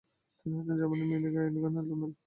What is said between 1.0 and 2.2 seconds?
মিউনিখের অয়গেন von লোমেল।